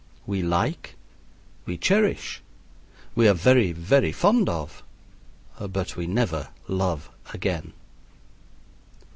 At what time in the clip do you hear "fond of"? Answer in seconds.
4.11-4.81